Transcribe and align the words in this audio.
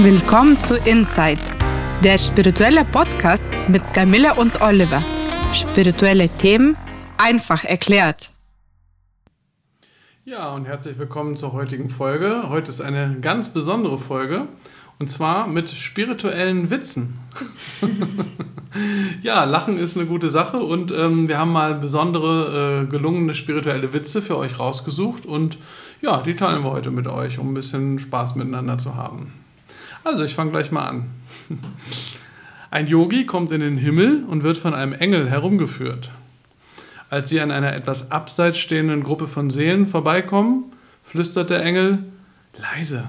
Willkommen 0.00 0.56
zu 0.60 0.76
Inside, 0.76 1.40
der 2.04 2.18
spirituelle 2.18 2.84
Podcast 2.84 3.44
mit 3.66 3.82
Camilla 3.92 4.34
und 4.34 4.62
Oliver. 4.62 5.02
Spirituelle 5.52 6.28
Themen 6.28 6.76
einfach 7.16 7.64
erklärt. 7.64 8.30
Ja, 10.24 10.54
und 10.54 10.66
herzlich 10.66 10.98
willkommen 10.98 11.36
zur 11.36 11.52
heutigen 11.52 11.88
Folge. 11.88 12.48
Heute 12.48 12.68
ist 12.68 12.80
eine 12.80 13.16
ganz 13.20 13.48
besondere 13.48 13.98
Folge 13.98 14.46
und 15.00 15.10
zwar 15.10 15.48
mit 15.48 15.68
spirituellen 15.68 16.70
Witzen. 16.70 17.18
ja, 19.22 19.42
Lachen 19.42 19.78
ist 19.78 19.96
eine 19.96 20.06
gute 20.06 20.30
Sache 20.30 20.58
und 20.58 20.92
ähm, 20.92 21.28
wir 21.28 21.38
haben 21.38 21.50
mal 21.50 21.74
besondere, 21.74 22.84
äh, 22.84 22.86
gelungene 22.88 23.34
spirituelle 23.34 23.92
Witze 23.92 24.22
für 24.22 24.38
euch 24.38 24.60
rausgesucht 24.60 25.26
und 25.26 25.58
ja, 26.00 26.22
die 26.22 26.36
teilen 26.36 26.62
wir 26.62 26.70
heute 26.70 26.92
mit 26.92 27.08
euch, 27.08 27.40
um 27.40 27.50
ein 27.50 27.54
bisschen 27.54 27.98
Spaß 27.98 28.36
miteinander 28.36 28.78
zu 28.78 28.94
haben. 28.94 29.32
Also, 30.04 30.24
ich 30.24 30.34
fange 30.34 30.50
gleich 30.50 30.70
mal 30.70 30.86
an. 30.86 31.06
Ein 32.70 32.86
Yogi 32.86 33.24
kommt 33.24 33.52
in 33.52 33.60
den 33.60 33.78
Himmel 33.78 34.24
und 34.24 34.42
wird 34.42 34.58
von 34.58 34.74
einem 34.74 34.92
Engel 34.92 35.30
herumgeführt. 35.30 36.10
Als 37.10 37.30
sie 37.30 37.40
an 37.40 37.50
einer 37.50 37.74
etwas 37.74 38.10
abseits 38.10 38.58
stehenden 38.58 39.02
Gruppe 39.02 39.26
von 39.26 39.50
Seelen 39.50 39.86
vorbeikommen, 39.86 40.64
flüstert 41.04 41.48
der 41.48 41.64
Engel, 41.64 42.04
leise, 42.58 43.04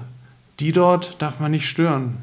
die 0.58 0.72
dort 0.72 1.20
darf 1.20 1.40
man 1.40 1.50
nicht 1.50 1.68
stören. 1.68 2.16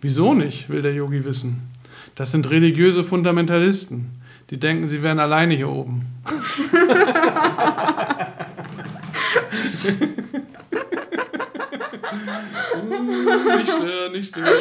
Wieso 0.00 0.34
nicht, 0.34 0.68
will 0.68 0.82
der 0.82 0.94
Yogi 0.94 1.24
wissen. 1.24 1.68
Das 2.16 2.32
sind 2.32 2.50
religiöse 2.50 3.04
Fundamentalisten. 3.04 4.10
Die 4.50 4.58
denken, 4.58 4.88
sie 4.88 5.02
wären 5.02 5.20
alleine 5.20 5.54
hier 5.54 5.68
oben. 5.68 6.06
nicht 13.56 13.72
stören, 13.72 14.12
nicht 14.12 14.28
stören. 14.28 14.54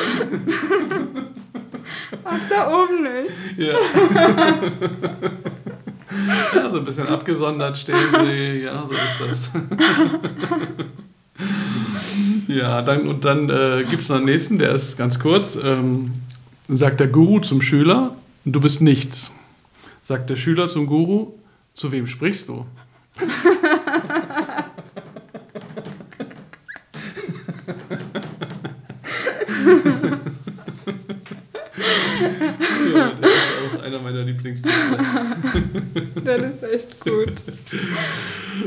Ach, 2.23 2.39
da 2.50 2.72
oben 2.72 3.03
nicht. 3.03 3.34
Ja. 3.58 3.73
ja, 6.56 6.72
so 6.72 6.78
ein 6.80 6.86
bisschen 6.86 7.08
abgesondert 7.08 7.78
stehen 7.78 7.95
sie. 8.23 8.64
Ja, 8.64 8.86
so 8.86 8.94
ist 8.94 9.22
das. 9.22 9.52
ja, 12.47 12.81
dann, 12.81 13.08
und 13.08 13.25
dann 13.25 13.50
äh, 13.50 13.84
gibt 13.89 14.03
es 14.03 14.09
noch 14.09 14.17
einen 14.17 14.25
nächsten, 14.25 14.58
der 14.58 14.72
ist 14.72 14.97
ganz 14.97 15.19
kurz. 15.19 15.58
Ähm, 15.62 16.14
sagt 16.67 17.00
der 17.00 17.08
Guru 17.08 17.39
zum 17.39 17.62
Schüler, 17.62 18.16
du 18.45 18.59
bist 18.59 18.81
nichts. 18.81 19.36
Sagt 20.03 20.30
der 20.30 20.36
Schüler 20.36 20.67
zum 20.69 20.86
Guru, 20.88 21.34
zu 21.73 21.91
wem 21.91 22.08
sprichst 22.08 22.50
du? 22.50 22.66
ja, 32.94 33.12
das 33.22 33.31
ist 33.31 33.75
auch 33.75 33.84
einer 33.98 34.12
meiner 34.12 34.23
Lieblingsdienste. 34.23 34.98
Das 36.23 36.45
ist 36.45 36.64
echt 36.64 37.00
gut. 37.00 37.44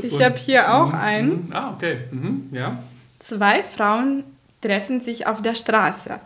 Ich 0.02 0.22
habe 0.22 0.36
hier 0.36 0.72
auch 0.72 0.92
einen. 0.92 1.50
Ah, 1.52 1.72
okay. 1.74 2.04
Mhm, 2.10 2.48
ja. 2.52 2.82
Zwei 3.18 3.62
Frauen 3.62 4.24
treffen 4.60 5.00
sich 5.00 5.26
auf 5.26 5.42
der 5.42 5.54
Straße. 5.54 6.20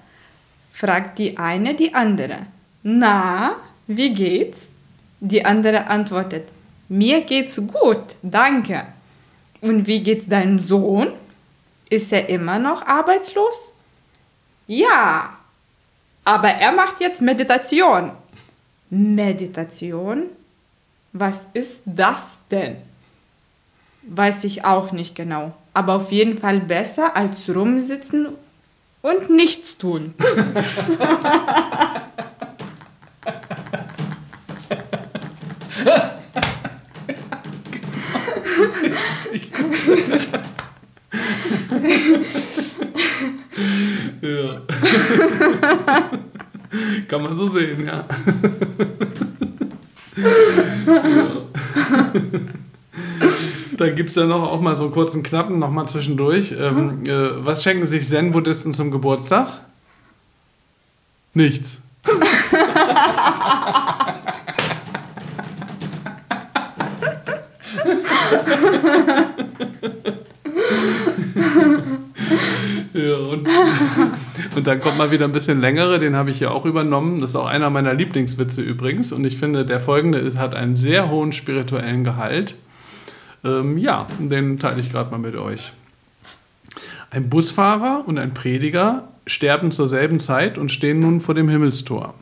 Fragt 0.72 1.18
die 1.18 1.38
eine 1.38 1.74
die 1.74 1.94
andere. 1.94 2.46
Na, 2.82 3.56
wie 3.86 4.14
geht's? 4.14 4.60
Die 5.20 5.44
andere 5.44 5.86
antwortet. 5.86 6.48
Mir 6.88 7.22
geht's 7.22 7.56
gut, 7.56 8.14
danke. 8.22 8.84
Und 9.60 9.86
wie 9.86 10.02
geht's 10.02 10.28
deinem 10.28 10.58
Sohn? 10.58 11.08
Ist 11.88 12.12
er 12.12 12.28
immer 12.28 12.58
noch 12.58 12.86
arbeitslos? 12.86 13.72
Ja, 14.66 15.38
aber 16.24 16.48
er 16.48 16.72
macht 16.72 17.00
jetzt 17.00 17.22
Meditation. 17.22 18.12
Meditation? 18.94 20.24
Was 21.12 21.36
ist 21.52 21.82
das 21.84 22.38
denn? 22.50 22.76
Weiß 24.02 24.44
ich 24.44 24.64
auch 24.64 24.92
nicht 24.92 25.14
genau. 25.14 25.52
Aber 25.72 25.94
auf 25.94 26.12
jeden 26.12 26.38
Fall 26.38 26.60
besser 26.60 27.16
als 27.16 27.54
rumsitzen 27.54 28.28
und 29.02 29.30
nichts 29.30 29.76
tun. 29.78 30.14
ja. 44.22 44.60
Kann 47.08 47.22
man 47.22 47.36
so 47.36 47.48
sehen, 47.48 47.86
ja. 47.86 48.04
ja. 48.78 48.83
Dann 53.84 53.96
gibt 53.96 54.08
es 54.08 54.16
ja 54.16 54.24
noch 54.24 54.50
auch 54.50 54.62
mal 54.62 54.76
so 54.76 54.84
einen 54.84 54.92
kurzen 54.94 55.22
Knappen, 55.22 55.58
noch 55.58 55.68
mal 55.68 55.86
zwischendurch. 55.86 56.54
Ähm, 56.58 57.04
äh, 57.04 57.44
was 57.44 57.62
schenken 57.62 57.86
sich 57.86 58.08
Zen-Buddhisten 58.08 58.72
zum 58.72 58.90
Geburtstag? 58.90 59.60
Nichts. 61.34 61.82
ja, 72.94 73.16
und, 73.32 73.46
und 74.56 74.66
dann 74.66 74.80
kommt 74.80 74.96
mal 74.96 75.10
wieder 75.10 75.26
ein 75.26 75.32
bisschen 75.32 75.60
längere, 75.60 75.98
den 75.98 76.16
habe 76.16 76.30
ich 76.30 76.38
hier 76.38 76.52
auch 76.52 76.64
übernommen. 76.64 77.20
Das 77.20 77.30
ist 77.30 77.36
auch 77.36 77.44
einer 77.44 77.68
meiner 77.68 77.92
Lieblingswitze 77.92 78.62
übrigens. 78.62 79.12
Und 79.12 79.26
ich 79.26 79.36
finde, 79.36 79.66
der 79.66 79.78
folgende 79.78 80.38
hat 80.38 80.54
einen 80.54 80.74
sehr 80.74 81.10
hohen 81.10 81.32
spirituellen 81.32 82.02
Gehalt. 82.02 82.54
Ähm, 83.44 83.78
ja, 83.78 84.06
den 84.18 84.58
teile 84.58 84.80
ich 84.80 84.90
gerade 84.90 85.10
mal 85.10 85.18
mit 85.18 85.36
euch. 85.36 85.72
Ein 87.10 87.28
Busfahrer 87.28 88.04
und 88.06 88.18
ein 88.18 88.34
Prediger 88.34 89.08
sterben 89.26 89.70
zur 89.70 89.88
selben 89.88 90.18
Zeit 90.18 90.58
und 90.58 90.72
stehen 90.72 91.00
nun 91.00 91.20
vor 91.20 91.34
dem 91.34 91.48
Himmelstor. 91.48 92.14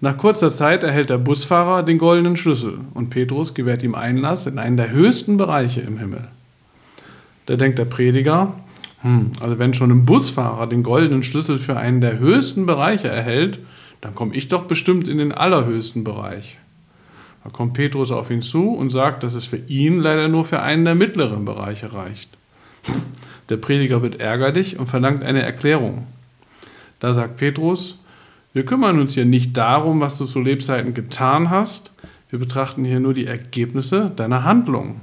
Nach 0.00 0.16
kurzer 0.16 0.52
Zeit 0.52 0.82
erhält 0.82 1.10
der 1.10 1.18
Busfahrer 1.18 1.82
den 1.82 1.98
goldenen 1.98 2.36
Schlüssel 2.36 2.78
und 2.94 3.10
Petrus 3.10 3.54
gewährt 3.54 3.82
ihm 3.82 3.94
Einlass 3.94 4.46
in 4.46 4.58
einen 4.58 4.76
der 4.76 4.90
höchsten 4.90 5.36
Bereiche 5.36 5.80
im 5.80 5.98
Himmel. 5.98 6.28
Da 7.46 7.56
denkt 7.56 7.78
der 7.78 7.84
Prediger, 7.84 8.54
hm, 9.00 9.32
also 9.40 9.58
wenn 9.58 9.74
schon 9.74 9.90
ein 9.90 10.04
Busfahrer 10.04 10.66
den 10.66 10.82
goldenen 10.82 11.22
Schlüssel 11.22 11.58
für 11.58 11.76
einen 11.76 12.00
der 12.00 12.18
höchsten 12.18 12.66
Bereiche 12.66 13.08
erhält, 13.08 13.58
dann 14.00 14.14
komme 14.14 14.34
ich 14.34 14.48
doch 14.48 14.64
bestimmt 14.64 15.08
in 15.08 15.18
den 15.18 15.32
allerhöchsten 15.32 16.04
Bereich. 16.04 16.58
Da 17.44 17.50
kommt 17.50 17.74
Petrus 17.74 18.10
auf 18.10 18.30
ihn 18.30 18.42
zu 18.42 18.70
und 18.70 18.90
sagt, 18.90 19.22
dass 19.22 19.34
es 19.34 19.44
für 19.44 19.58
ihn 19.58 20.00
leider 20.00 20.28
nur 20.28 20.44
für 20.44 20.60
einen 20.60 20.84
der 20.86 20.94
mittleren 20.94 21.44
Bereiche 21.44 21.92
reicht. 21.92 22.30
Der 23.50 23.58
Prediger 23.58 24.00
wird 24.02 24.18
ärgerlich 24.18 24.78
und 24.78 24.88
verlangt 24.88 25.22
eine 25.22 25.42
Erklärung. 25.42 26.06
Da 27.00 27.12
sagt 27.12 27.36
Petrus, 27.36 28.00
wir 28.54 28.64
kümmern 28.64 28.98
uns 28.98 29.14
hier 29.14 29.26
nicht 29.26 29.56
darum, 29.56 30.00
was 30.00 30.16
du 30.16 30.24
zu 30.24 30.40
Lebzeiten 30.40 30.94
getan 30.94 31.50
hast, 31.50 31.92
wir 32.30 32.38
betrachten 32.38 32.84
hier 32.84 32.98
nur 32.98 33.14
die 33.14 33.26
Ergebnisse 33.26 34.10
deiner 34.16 34.42
Handlung. 34.42 35.00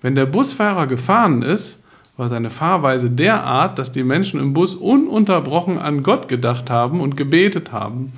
Wenn 0.00 0.14
der 0.14 0.26
Busfahrer 0.26 0.86
gefahren 0.86 1.42
ist, 1.42 1.82
war 2.16 2.28
seine 2.28 2.50
Fahrweise 2.50 3.10
derart, 3.10 3.78
dass 3.78 3.90
die 3.90 4.04
Menschen 4.04 4.38
im 4.38 4.52
Bus 4.54 4.74
ununterbrochen 4.74 5.78
an 5.78 6.02
Gott 6.02 6.28
gedacht 6.28 6.70
haben 6.70 7.00
und 7.00 7.16
gebetet 7.16 7.72
haben. 7.72 8.12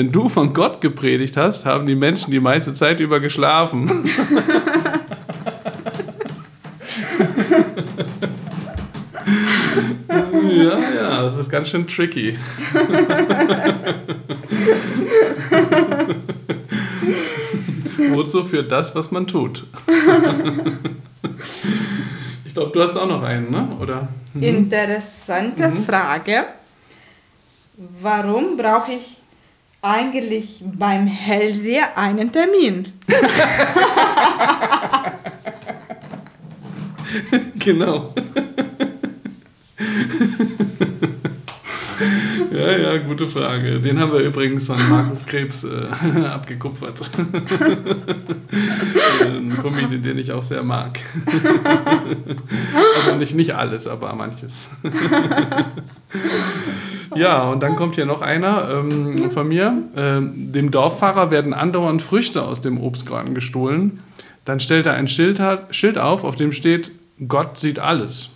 Wenn 0.00 0.12
du 0.12 0.30
von 0.30 0.54
Gott 0.54 0.80
gepredigt 0.80 1.36
hast, 1.36 1.66
haben 1.66 1.84
die 1.84 1.94
Menschen 1.94 2.30
die 2.30 2.40
meiste 2.40 2.72
Zeit 2.72 3.00
über 3.00 3.20
geschlafen. 3.20 3.86
ja, 10.08 10.78
ja, 10.78 11.20
das 11.20 11.36
ist 11.36 11.50
ganz 11.50 11.68
schön 11.68 11.86
tricky. 11.86 12.38
Wozu 18.08 18.44
führt 18.44 18.72
das, 18.72 18.96
was 18.96 19.10
man 19.10 19.26
tut? 19.26 19.66
ich 22.46 22.54
glaube, 22.54 22.70
du 22.72 22.82
hast 22.82 22.96
auch 22.96 23.06
noch 23.06 23.22
einen, 23.22 23.50
ne? 23.50 23.68
Oder? 23.78 24.08
Mhm. 24.32 24.42
Interessante 24.42 25.68
mhm. 25.68 25.84
Frage. 25.84 26.46
Warum 28.00 28.56
brauche 28.56 28.92
ich 28.92 29.19
eigentlich 29.82 30.62
beim 30.62 31.06
Hellseher 31.06 31.96
einen 31.96 32.30
Termin? 32.32 32.92
genau. 37.58 38.12
ja, 42.60 42.78
ja, 42.78 42.96
gute 42.98 43.26
Frage. 43.26 43.80
Den 43.80 43.98
haben 43.98 44.12
wir 44.12 44.20
übrigens 44.20 44.66
von 44.66 44.76
Markus 44.88 45.26
Krebs 45.26 45.64
äh, 45.64 46.24
abgekupfert. 46.26 47.10
ein 49.22 49.56
Comedian, 49.60 50.02
den 50.02 50.18
ich 50.18 50.32
auch 50.32 50.42
sehr 50.42 50.62
mag. 50.62 50.98
also 52.96 53.18
nicht, 53.18 53.34
nicht 53.34 53.54
alles, 53.54 53.86
aber 53.86 54.14
manches. 54.14 54.70
ja, 57.14 57.50
und 57.50 57.62
dann 57.62 57.76
kommt 57.76 57.96
hier 57.96 58.06
noch 58.06 58.22
einer 58.22 58.68
ähm, 58.70 59.30
von 59.30 59.48
mir. 59.48 59.76
Ähm, 59.96 60.52
dem 60.52 60.70
Dorffahrer 60.70 61.30
werden 61.30 61.52
andauernd 61.52 62.02
Früchte 62.02 62.42
aus 62.42 62.60
dem 62.60 62.80
Obstgarten 62.80 63.34
gestohlen. 63.34 64.00
Dann 64.44 64.60
stellt 64.60 64.86
er 64.86 64.94
ein 64.94 65.08
Schild, 65.08 65.40
Schild 65.70 65.98
auf, 65.98 66.24
auf 66.24 66.36
dem 66.36 66.52
steht, 66.52 66.92
Gott 67.28 67.58
sieht 67.58 67.78
alles. 67.78 68.30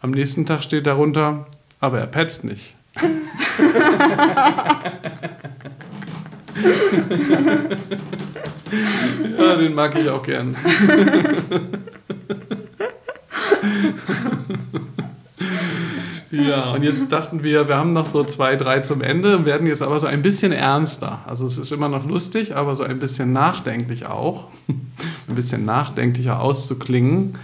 Am 0.00 0.12
nächsten 0.12 0.46
Tag 0.46 0.62
steht 0.62 0.86
darunter, 0.86 1.46
aber 1.80 1.98
er 1.98 2.06
petzt 2.06 2.44
nicht. 2.44 2.75
ja, 9.38 9.56
den 9.56 9.74
mag 9.74 9.98
ich 9.98 10.08
auch 10.08 10.22
gern. 10.22 10.56
ja, 16.30 16.70
und 16.72 16.82
jetzt 16.82 17.12
dachten 17.12 17.44
wir, 17.44 17.68
wir 17.68 17.76
haben 17.76 17.92
noch 17.92 18.06
so 18.06 18.24
zwei, 18.24 18.56
drei 18.56 18.80
zum 18.80 19.02
Ende, 19.02 19.44
werden 19.44 19.66
jetzt 19.66 19.82
aber 19.82 20.00
so 20.00 20.06
ein 20.06 20.22
bisschen 20.22 20.52
ernster. 20.52 21.20
Also 21.26 21.44
es 21.46 21.58
ist 21.58 21.72
immer 21.72 21.90
noch 21.90 22.06
lustig, 22.06 22.56
aber 22.56 22.74
so 22.76 22.82
ein 22.82 22.98
bisschen 22.98 23.32
nachdenklich 23.32 24.06
auch. 24.06 24.46
ein 24.68 25.34
bisschen 25.34 25.64
nachdenklicher 25.64 26.40
auszuklingen. 26.40 27.38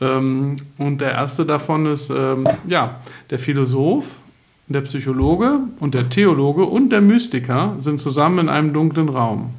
Ähm, 0.00 0.56
und 0.78 1.00
der 1.00 1.12
erste 1.12 1.46
davon 1.46 1.86
ist, 1.86 2.10
ähm, 2.10 2.48
ja, 2.66 2.96
der 3.30 3.38
Philosoph 3.38 4.16
der 4.66 4.80
Psychologe 4.80 5.60
und 5.80 5.94
der 5.94 6.08
Theologe 6.08 6.64
und 6.64 6.90
der 6.90 7.00
Mystiker 7.00 7.76
sind 7.78 8.00
zusammen 8.00 8.38
in 8.38 8.48
einem 8.48 8.72
dunklen 8.72 9.08
Raum. 9.08 9.50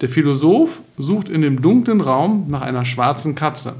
Der 0.00 0.08
Philosoph 0.08 0.82
sucht 0.98 1.28
in 1.28 1.42
dem 1.42 1.62
dunklen 1.62 2.00
Raum 2.00 2.46
nach 2.48 2.60
einer 2.60 2.84
schwarzen 2.84 3.34
Katze. 3.34 3.74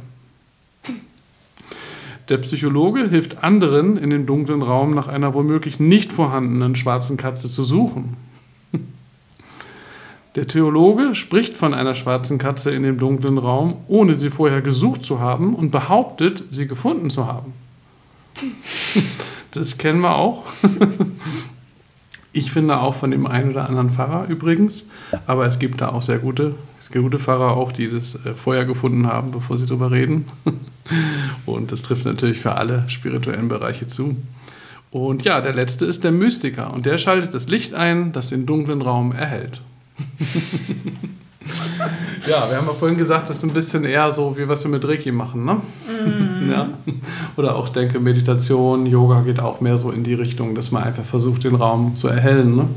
Der 2.28 2.38
Psychologe 2.38 3.08
hilft 3.08 3.42
anderen 3.42 3.98
in 3.98 4.10
dem 4.10 4.24
dunklen 4.24 4.62
Raum 4.62 4.92
nach 4.94 5.08
einer 5.08 5.34
womöglich 5.34 5.80
nicht 5.80 6.12
vorhandenen 6.12 6.76
schwarzen 6.76 7.16
Katze 7.16 7.50
zu 7.50 7.64
suchen. 7.64 8.16
Der 10.36 10.46
Theologe 10.46 11.14
spricht 11.14 11.58
von 11.58 11.74
einer 11.74 11.94
schwarzen 11.94 12.38
Katze 12.38 12.70
in 12.70 12.84
dem 12.84 12.96
dunklen 12.96 13.36
Raum, 13.36 13.76
ohne 13.86 14.14
sie 14.14 14.30
vorher 14.30 14.62
gesucht 14.62 15.02
zu 15.02 15.20
haben 15.20 15.54
und 15.54 15.70
behauptet, 15.70 16.44
sie 16.50 16.66
gefunden 16.66 17.10
zu 17.10 17.26
haben. 17.26 17.52
Das 19.52 19.78
kennen 19.78 20.00
wir 20.00 20.16
auch. 20.16 20.44
Ich 22.34 22.50
finde 22.50 22.80
auch 22.80 22.94
von 22.94 23.10
dem 23.10 23.26
einen 23.26 23.50
oder 23.50 23.68
anderen 23.68 23.90
Pfarrer 23.90 24.26
übrigens, 24.28 24.86
aber 25.26 25.46
es 25.46 25.58
gibt 25.58 25.82
da 25.82 25.90
auch 25.90 26.00
sehr 26.00 26.18
gute, 26.18 26.54
sehr 26.80 27.02
gute 27.02 27.18
Pfarrer 27.18 27.56
auch, 27.56 27.72
die 27.72 27.90
das 27.90 28.14
äh, 28.24 28.34
vorher 28.34 28.64
gefunden 28.64 29.06
haben, 29.06 29.32
bevor 29.32 29.58
sie 29.58 29.66
darüber 29.66 29.90
reden. 29.90 30.24
Und 31.46 31.72
das 31.72 31.82
trifft 31.82 32.06
natürlich 32.06 32.40
für 32.40 32.54
alle 32.54 32.84
spirituellen 32.88 33.48
Bereiche 33.48 33.86
zu. 33.86 34.16
Und 34.90 35.24
ja, 35.24 35.42
der 35.42 35.52
letzte 35.52 35.84
ist 35.84 36.04
der 36.04 36.12
Mystiker 36.12 36.74
und 36.74 36.84
der 36.84 36.98
schaltet 36.98 37.32
das 37.32 37.48
Licht 37.48 37.72
ein, 37.72 38.12
das 38.12 38.28
den 38.28 38.44
dunklen 38.44 38.82
Raum 38.82 39.12
erhält. 39.12 39.62
Ja, 42.26 42.48
wir 42.48 42.56
haben 42.56 42.66
ja 42.66 42.72
vorhin 42.72 42.96
gesagt, 42.96 43.28
das 43.28 43.38
ist 43.38 43.42
ein 43.42 43.52
bisschen 43.52 43.84
eher 43.84 44.12
so, 44.12 44.36
wie 44.36 44.48
was 44.48 44.62
wir 44.62 44.70
mit 44.70 44.86
Reiki 44.86 45.10
machen, 45.10 45.44
ne? 45.44 45.60
Mm. 45.88 46.50
Ja? 46.50 46.68
Oder 47.36 47.56
auch 47.56 47.68
denke, 47.68 47.98
Meditation, 47.98 48.86
Yoga 48.86 49.22
geht 49.22 49.40
auch 49.40 49.60
mehr 49.60 49.76
so 49.76 49.90
in 49.90 50.04
die 50.04 50.14
Richtung, 50.14 50.54
dass 50.54 50.70
man 50.70 50.84
einfach 50.84 51.04
versucht, 51.04 51.44
den 51.44 51.56
Raum 51.56 51.96
zu 51.96 52.08
erhellen, 52.08 52.56
ne? 52.56 52.68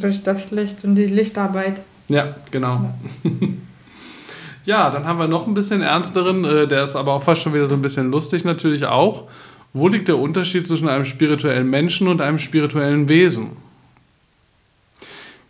Durch 0.00 0.22
das 0.22 0.50
Licht 0.50 0.82
und 0.84 0.96
die 0.96 1.06
Lichtarbeit. 1.06 1.82
Ja, 2.08 2.34
genau. 2.50 2.90
Ja. 3.22 3.30
ja, 4.64 4.90
dann 4.90 5.04
haben 5.04 5.18
wir 5.18 5.28
noch 5.28 5.46
ein 5.46 5.54
bisschen 5.54 5.80
ernsteren, 5.80 6.44
äh, 6.44 6.66
der 6.66 6.84
ist 6.84 6.96
aber 6.96 7.12
auch 7.12 7.22
fast 7.22 7.42
schon 7.42 7.54
wieder 7.54 7.68
so 7.68 7.74
ein 7.74 7.82
bisschen 7.82 8.10
lustig 8.10 8.44
natürlich 8.44 8.86
auch. 8.86 9.24
Wo 9.72 9.88
liegt 9.88 10.08
der 10.08 10.18
Unterschied 10.18 10.66
zwischen 10.66 10.88
einem 10.88 11.04
spirituellen 11.04 11.68
Menschen 11.68 12.08
und 12.08 12.20
einem 12.20 12.38
spirituellen 12.38 13.08
Wesen? 13.08 13.56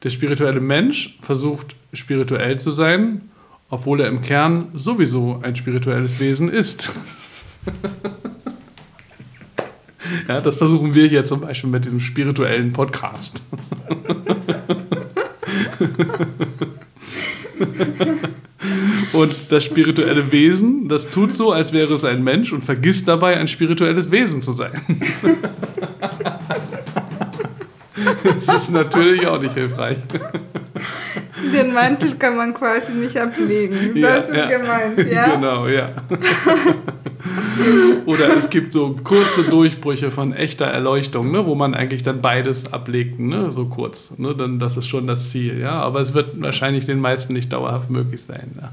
Der 0.05 0.11
spirituelle 0.11 0.61
Mensch 0.61 1.19
versucht 1.23 1.75
spirituell 1.95 2.59
zu 2.59 2.73
sein, 2.73 3.23
obwohl 3.71 4.03
er 4.03 4.09
im 4.09 4.21
Kern 4.21 4.67
sowieso 4.75 5.41
ein 5.43 5.57
spirituelles 5.57 6.21
Wesen 6.21 6.51
ist. 6.51 6.93
ja, 10.29 10.43
das 10.43 10.57
versuchen 10.57 10.95
wir 10.95 11.07
hier 11.07 11.25
zum 11.25 11.41
Beispiel 11.41 11.71
mit 11.71 11.87
diesem 11.87 12.01
spirituellen 12.01 12.75
Podcast. 12.75 13.41
und 19.15 19.51
das 19.51 19.65
spirituelle 19.65 20.31
Wesen, 20.31 20.87
das 20.89 21.11
tut 21.11 21.35
so, 21.35 21.51
als 21.51 21.73
wäre 21.73 21.95
es 21.95 22.05
ein 22.05 22.23
Mensch 22.23 22.53
und 22.53 22.63
vergisst 22.63 23.09
dabei, 23.09 23.39
ein 23.39 23.49
spirituelles 23.49 24.11
Wesen 24.11 24.43
zu 24.43 24.53
sein. 24.53 24.83
das 28.25 28.49
ist 28.49 28.71
natürlich 28.71 29.27
auch 29.27 29.41
nicht 29.41 29.55
hilfreich. 29.55 29.99
Den 31.55 31.73
Mantel 31.73 32.15
kann 32.17 32.37
man 32.37 32.55
quasi 32.55 32.93
nicht 32.93 33.17
ablegen. 33.17 33.97
Ja, 33.97 34.17
das 34.17 34.29
ist 34.29 34.37
ja. 34.37 34.49
gemeint, 34.49 35.13
ja? 35.13 35.35
Genau, 35.35 35.67
ja. 35.67 35.91
Oder 38.07 38.37
es 38.37 38.51
gibt 38.51 38.73
so 38.73 38.97
kurze 39.03 39.45
Durchbrüche 39.45 40.11
von 40.11 40.33
echter 40.33 40.67
Erleuchtung, 40.67 41.31
ne, 41.31 41.47
wo 41.47 41.55
man 41.55 41.75
eigentlich 41.75 42.03
dann 42.03 42.21
beides 42.21 42.73
ablegt, 42.73 43.19
ne, 43.19 43.51
so 43.51 43.67
kurz. 43.67 44.13
Ne, 44.19 44.35
dann, 44.35 44.59
das 44.59 44.77
ist 44.77 44.89
schon 44.89 45.07
das 45.07 45.31
Ziel, 45.31 45.59
ja. 45.59 45.73
Aber 45.73 46.01
es 46.01 46.15
wird 46.15 46.41
wahrscheinlich 46.41 46.87
den 46.87 47.01
meisten 47.01 47.33
nicht 47.33 47.53
dauerhaft 47.53 47.91
möglich 47.91 48.23
sein. 48.23 48.53
Ja. 48.61 48.71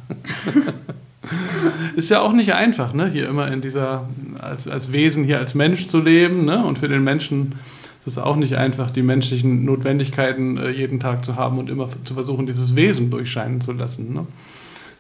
ist 1.96 2.10
ja 2.10 2.22
auch 2.22 2.34
nicht 2.34 2.54
einfach, 2.54 2.94
ne, 2.94 3.08
hier 3.08 3.28
immer 3.30 3.50
in 3.52 3.62
dieser, 3.62 4.08
als, 4.40 4.68
als 4.68 4.92
Wesen 4.92 5.24
hier 5.24 5.40
als 5.40 5.56
Mensch 5.56 5.88
zu 5.88 6.00
leben, 6.00 6.46
ne, 6.46 6.64
und 6.64 6.80
für 6.80 6.88
den 6.88 7.04
Menschen 7.04 7.54
es 8.06 8.14
ist 8.14 8.18
auch 8.18 8.36
nicht 8.36 8.56
einfach, 8.56 8.90
die 8.90 9.04
menschlichen 9.04 9.64
Notwendigkeiten 9.66 10.58
äh, 10.58 10.72
jeden 10.72 11.00
Tag 11.00 11.24
zu 11.24 11.36
haben 11.36 11.60
und 11.60 11.70
immer 11.70 11.88
zu 12.04 12.14
versuchen, 12.16 12.48
dieses 12.48 12.76
Wesen 12.76 13.12
durchscheinen 13.12 13.62
zu 13.62 13.74
lassen. 13.74 14.14
Ne? 14.14 14.26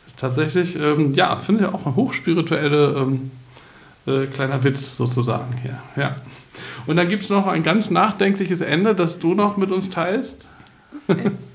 Das 0.04 0.14
ist 0.14 0.20
tatsächlich, 0.20 0.76
ähm, 0.76 1.12
ja, 1.14 1.36
finde 1.38 1.66
ich 1.66 1.74
auch 1.74 1.88
ein 1.88 1.96
hochspiritueller 1.96 2.98
ähm, 2.98 3.32
äh, 4.06 4.28
kleiner 4.28 4.64
Witz 4.64 4.96
sozusagen 4.96 5.56
hier. 5.64 5.78
Ja. 5.96 6.16
Und 6.86 6.96
dann 6.96 7.10
gibt 7.10 7.24
es 7.24 7.30
noch 7.30 7.48
ein 7.48 7.64
ganz 7.64 7.90
nachdenkliches 7.90 8.62
Ende, 8.62 8.94
das 8.94 9.20
du 9.20 9.34
noch 9.34 9.58
mit 9.58 9.72
uns 9.72 9.90
teilst. 9.90 10.48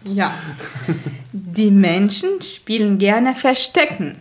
Ja. 0.04 0.34
Die 1.32 1.70
Menschen 1.70 2.43
spielen 2.43 2.98
gerne 2.98 3.34
Verstecken. 3.34 4.16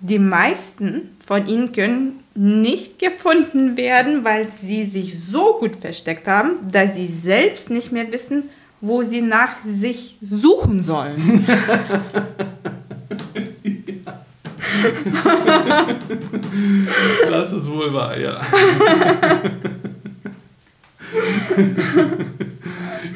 Die 0.00 0.18
meisten 0.18 1.10
von 1.24 1.46
ihnen 1.46 1.72
können 1.72 2.12
nicht 2.40 2.98
gefunden 2.98 3.76
werden, 3.76 4.24
weil 4.24 4.48
sie 4.62 4.84
sich 4.84 5.22
so 5.22 5.58
gut 5.60 5.76
versteckt 5.76 6.26
haben, 6.26 6.52
dass 6.72 6.96
sie 6.96 7.06
selbst 7.06 7.68
nicht 7.68 7.92
mehr 7.92 8.10
wissen, 8.10 8.44
wo 8.80 9.02
sie 9.02 9.20
nach 9.20 9.50
sich 9.62 10.16
suchen 10.22 10.82
sollen. 10.82 11.46
das 17.28 17.52
ist 17.52 17.70
wohl 17.70 17.92
wahr, 17.92 18.18
ja. 18.18 18.40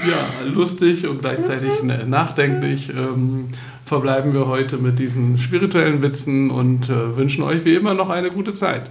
ja, 0.07 0.29
lustig 0.53 1.09
und 1.09 1.23
gleichzeitig 1.23 1.83
nachdenklich. 1.83 2.91
Ähm, 2.91 3.49
verbleiben 3.87 4.35
wir 4.35 4.49
heute 4.49 4.77
mit 4.77 4.99
diesen 4.99 5.39
spirituellen 5.39 6.03
Witzen 6.03 6.51
und 6.51 6.91
äh, 6.91 7.17
wünschen 7.17 7.43
euch 7.43 7.65
wie 7.65 7.75
immer 7.75 7.95
noch 7.95 8.11
eine 8.11 8.31
gute 8.31 8.55
Zeit. 8.55 8.91